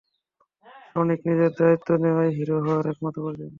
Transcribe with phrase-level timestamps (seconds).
[0.89, 3.49] Sonic, নিজের দায়িত্ব নেওয়াই হিরো হওয়ার একমাত্র পরিচয় নয়।